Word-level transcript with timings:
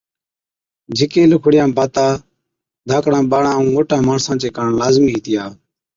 جھِڪي 0.95 1.21
لِکوڙِيا 1.31 1.65
باتا 1.77 2.05
ڌاڪڙان 2.89 3.23
ٻاڙان 3.31 3.53
ائُون 3.57 3.67
موٽان 3.75 4.01
ماڻسان 4.07 4.35
چي 4.41 4.49
ڪاڻ 4.55 4.67
لازمِي 4.79 5.09
هِتِيا 5.13 5.43